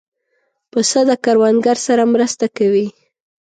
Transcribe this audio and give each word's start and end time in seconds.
پسه 0.71 1.01
د 1.09 1.11
کروندګر 1.25 1.77
سره 1.87 2.03
مرسته 2.13 2.45
کوي. 2.57 2.87